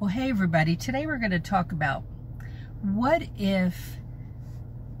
Well, 0.00 0.10
hey 0.10 0.30
everybody. 0.30 0.76
Today 0.76 1.06
we're 1.06 1.18
going 1.18 1.32
to 1.32 1.40
talk 1.40 1.72
about 1.72 2.04
what 2.82 3.22
if 3.36 3.96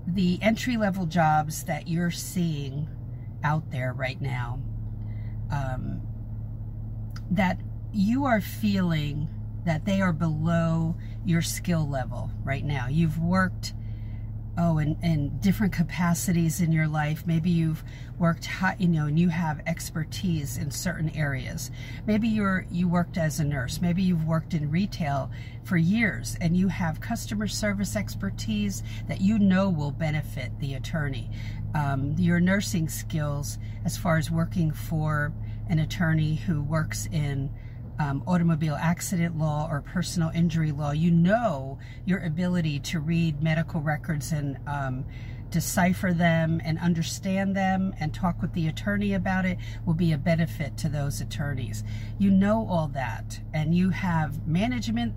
the 0.08 0.40
entry 0.42 0.76
level 0.76 1.06
jobs 1.06 1.62
that 1.66 1.86
you're 1.86 2.10
seeing 2.10 2.88
out 3.44 3.70
there 3.70 3.92
right 3.92 4.20
now, 4.20 4.58
um, 5.52 6.00
that 7.30 7.60
you 7.92 8.24
are 8.24 8.40
feeling 8.40 9.28
that 9.64 9.84
they 9.84 10.00
are 10.00 10.12
below 10.12 10.96
your 11.24 11.42
skill 11.42 11.88
level 11.88 12.32
right 12.42 12.64
now. 12.64 12.88
You've 12.88 13.20
worked 13.20 13.74
oh, 14.58 14.78
in, 14.78 14.98
in 15.02 15.38
different 15.38 15.72
capacities 15.72 16.60
in 16.60 16.72
your 16.72 16.88
life. 16.88 17.24
Maybe 17.26 17.48
you've 17.48 17.84
worked, 18.18 18.46
high, 18.46 18.74
you 18.78 18.88
know, 18.88 19.06
and 19.06 19.18
you 19.18 19.28
have 19.28 19.62
expertise 19.66 20.58
in 20.58 20.72
certain 20.72 21.10
areas. 21.10 21.70
Maybe 22.06 22.28
you're 22.28 22.66
you 22.70 22.88
worked 22.88 23.16
as 23.16 23.38
a 23.38 23.44
nurse. 23.44 23.80
Maybe 23.80 24.02
you've 24.02 24.24
worked 24.24 24.54
in 24.54 24.70
retail 24.70 25.30
for 25.62 25.76
years 25.76 26.36
and 26.40 26.56
you 26.56 26.68
have 26.68 27.00
customer 27.00 27.46
service 27.46 27.94
expertise 27.94 28.82
that 29.06 29.20
you 29.20 29.38
know 29.38 29.70
will 29.70 29.92
benefit 29.92 30.50
the 30.58 30.74
attorney. 30.74 31.30
Um, 31.74 32.14
your 32.18 32.40
nursing 32.40 32.88
skills, 32.88 33.58
as 33.84 33.96
far 33.96 34.16
as 34.16 34.30
working 34.30 34.72
for 34.72 35.32
an 35.68 35.78
attorney 35.78 36.34
who 36.34 36.62
works 36.62 37.06
in 37.12 37.50
um, 37.98 38.22
automobile 38.26 38.76
accident 38.76 39.38
law 39.38 39.68
or 39.70 39.80
personal 39.80 40.30
injury 40.30 40.72
law, 40.72 40.92
you 40.92 41.10
know 41.10 41.78
your 42.04 42.20
ability 42.20 42.78
to 42.80 43.00
read 43.00 43.42
medical 43.42 43.80
records 43.80 44.32
and 44.32 44.58
um, 44.66 45.04
decipher 45.50 46.12
them 46.12 46.60
and 46.64 46.78
understand 46.78 47.56
them 47.56 47.94
and 48.00 48.12
talk 48.12 48.40
with 48.42 48.52
the 48.52 48.68
attorney 48.68 49.14
about 49.14 49.44
it 49.44 49.58
will 49.86 49.94
be 49.94 50.12
a 50.12 50.18
benefit 50.18 50.76
to 50.76 50.88
those 50.88 51.20
attorneys. 51.20 51.82
You 52.18 52.30
know 52.30 52.66
all 52.68 52.88
that, 52.88 53.40
and 53.54 53.74
you 53.74 53.90
have 53.90 54.46
management 54.46 55.14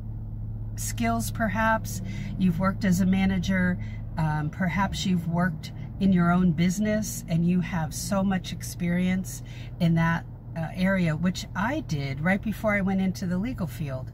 skills, 0.75 1.31
perhaps. 1.31 2.01
You've 2.39 2.59
worked 2.59 2.85
as 2.85 3.01
a 3.01 3.05
manager, 3.05 3.77
um, 4.17 4.49
perhaps 4.49 5.05
you've 5.05 5.27
worked 5.27 5.71
in 5.99 6.11
your 6.11 6.31
own 6.31 6.51
business 6.51 7.23
and 7.29 7.47
you 7.47 7.61
have 7.61 7.93
so 7.93 8.23
much 8.23 8.51
experience 8.51 9.43
in 9.79 9.93
that 9.95 10.25
uh, 10.57 10.67
area, 10.75 11.15
which 11.15 11.45
I 11.55 11.81
did 11.81 12.21
right 12.21 12.41
before 12.41 12.75
I 12.75 12.81
went 12.81 13.01
into 13.01 13.25
the 13.25 13.37
legal 13.37 13.67
field. 13.67 14.11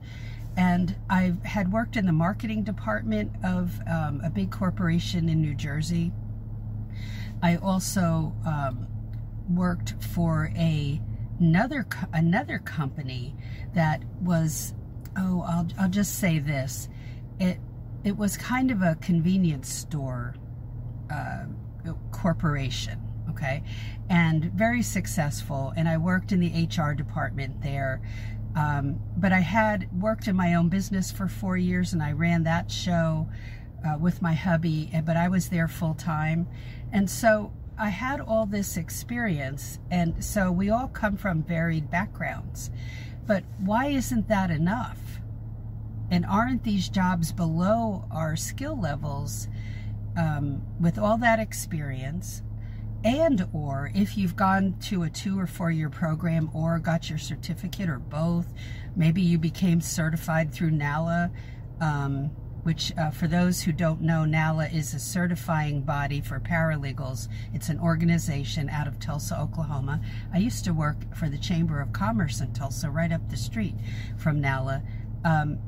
And 0.55 0.95
I 1.09 1.33
had 1.43 1.71
worked 1.71 1.95
in 1.97 2.05
the 2.05 2.11
marketing 2.11 2.63
department 2.63 3.31
of 3.43 3.79
um, 3.87 4.21
a 4.23 4.29
big 4.29 4.51
corporation 4.51 5.29
in 5.29 5.41
New 5.41 5.53
Jersey. 5.53 6.11
I 7.43 7.57
also 7.57 8.33
um, 8.45 8.87
worked 9.49 9.93
for 10.03 10.51
a 10.55 10.99
another 11.39 11.85
another 12.13 12.57
company 12.57 13.35
that 13.75 14.01
was 14.21 14.73
oh 15.15 15.43
I'll 15.47 15.67
I'll 15.79 15.89
just 15.89 16.17
say 16.17 16.39
this 16.39 16.89
it 17.39 17.59
it 18.03 18.17
was 18.17 18.37
kind 18.37 18.71
of 18.71 18.81
a 18.81 18.95
convenience 18.95 19.69
store 19.69 20.35
uh, 21.11 21.45
corporation 22.11 23.06
okay, 23.37 23.63
and 24.09 24.45
very 24.45 24.81
successful. 24.81 25.73
And 25.77 25.87
I 25.87 25.97
worked 25.97 26.31
in 26.31 26.39
the 26.39 26.67
HR 26.67 26.93
department 26.93 27.61
there. 27.61 28.01
Um, 28.55 28.99
but 29.15 29.31
I 29.31 29.41
had 29.41 29.87
worked 30.01 30.27
in 30.27 30.35
my 30.35 30.55
own 30.55 30.69
business 30.69 31.11
for 31.11 31.27
four 31.27 31.57
years 31.57 31.93
and 31.93 32.01
I 32.01 32.13
ran 32.13 32.43
that 32.43 32.71
show 32.71 33.29
uh, 33.85 33.99
with 33.99 34.19
my 34.19 34.33
hubby, 34.33 34.89
but 35.05 35.15
I 35.15 35.27
was 35.27 35.49
there 35.49 35.67
full 35.67 35.93
time. 35.93 36.47
And 36.91 37.07
so 37.07 37.53
I 37.77 37.89
had 37.89 38.19
all 38.19 38.47
this 38.47 38.75
experience. 38.75 39.77
And 39.91 40.23
so 40.23 40.51
we 40.51 40.71
all 40.71 40.87
come 40.87 41.17
from 41.17 41.43
varied 41.43 41.91
backgrounds. 41.91 42.71
But 43.27 43.43
why 43.59 43.87
isn't 43.87 44.27
that 44.29 44.49
enough? 44.49 45.19
And 46.09 46.25
aren't 46.25 46.63
these 46.63 46.89
jobs 46.89 47.31
below 47.31 48.05
our 48.09 48.35
skill 48.35 48.79
levels 48.79 49.47
um, 50.17 50.63
with 50.79 50.97
all 50.97 51.19
that 51.19 51.37
experience? 51.37 52.41
And 53.03 53.47
or 53.53 53.91
if 53.93 54.17
you've 54.17 54.35
gone 54.35 54.75
to 54.79 55.03
a 55.03 55.09
two 55.09 55.39
or 55.39 55.47
four 55.47 55.71
year 55.71 55.89
program 55.89 56.49
or 56.53 56.79
got 56.79 57.09
your 57.09 57.19
certificate 57.19 57.89
or 57.89 57.99
both 57.99 58.47
maybe 58.95 59.21
you 59.21 59.37
became 59.37 59.79
certified 59.79 60.51
through 60.53 60.71
NALA 60.71 61.31
um, 61.79 62.31
which 62.67 62.91
uh, 62.97 63.09
for 63.11 63.27
those 63.27 63.61
who 63.61 63.71
don't 63.71 64.01
know 64.01 64.25
NALA 64.25 64.65
is 64.65 64.93
a 64.93 64.99
certifying 64.99 65.81
body 65.81 66.19
for 66.19 66.37
paralegals. 66.37 67.29
It's 67.53 67.69
an 67.69 67.79
organization 67.79 68.69
out 68.69 68.89
of 68.89 68.99
Tulsa 68.99 69.39
Oklahoma. 69.39 70.01
I 70.33 70.39
used 70.39 70.65
to 70.65 70.73
work 70.73 71.15
for 71.15 71.29
the 71.29 71.37
Chamber 71.37 71.79
of 71.79 71.93
Commerce 71.93 72.41
in 72.41 72.51
Tulsa 72.51 72.89
right 72.89 73.13
up 73.13 73.29
the 73.29 73.37
street 73.37 73.75
from 74.17 74.41
NALA 74.41 74.83
um, 75.23 75.59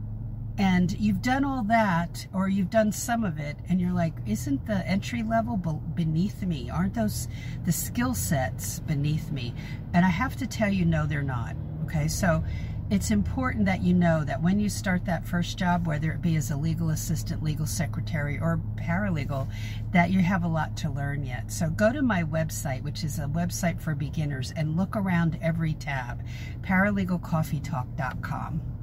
and 0.59 0.95
you've 0.99 1.21
done 1.21 1.45
all 1.45 1.63
that 1.63 2.27
or 2.33 2.49
you've 2.49 2.69
done 2.69 2.91
some 2.91 3.23
of 3.23 3.39
it 3.39 3.55
and 3.69 3.79
you're 3.79 3.93
like 3.93 4.13
isn't 4.27 4.67
the 4.67 4.85
entry 4.85 5.23
level 5.23 5.55
beneath 5.95 6.43
me? 6.43 6.69
Aren't 6.69 6.93
those 6.93 7.29
the 7.63 7.71
skill 7.71 8.13
sets 8.13 8.79
beneath 8.79 9.31
me? 9.31 9.55
And 9.93 10.05
i 10.05 10.09
have 10.09 10.35
to 10.35 10.45
tell 10.45 10.69
you 10.69 10.83
no 10.85 11.07
they're 11.07 11.23
not 11.23 11.55
okay? 11.85 12.09
So 12.09 12.43
it's 12.91 13.09
important 13.09 13.65
that 13.67 13.83
you 13.83 13.93
know 13.93 14.25
that 14.25 14.41
when 14.41 14.59
you 14.59 14.67
start 14.67 15.05
that 15.05 15.25
first 15.25 15.57
job 15.57 15.87
whether 15.87 16.11
it 16.11 16.21
be 16.21 16.35
as 16.35 16.51
a 16.51 16.57
legal 16.57 16.89
assistant 16.89 17.41
legal 17.41 17.65
secretary 17.65 18.37
or 18.37 18.59
paralegal 18.75 19.47
that 19.93 20.09
you 20.09 20.19
have 20.19 20.43
a 20.43 20.47
lot 20.47 20.75
to 20.75 20.89
learn 20.89 21.23
yet. 21.23 21.53
So 21.53 21.69
go 21.69 21.93
to 21.93 22.01
my 22.01 22.23
website 22.23 22.83
which 22.83 23.05
is 23.05 23.17
a 23.17 23.27
website 23.27 23.79
for 23.79 23.95
beginners 23.95 24.51
and 24.57 24.75
look 24.75 24.97
around 24.97 25.39
every 25.41 25.75
tab 25.75 26.21
paralegalcoffeetalk.com 26.63 28.78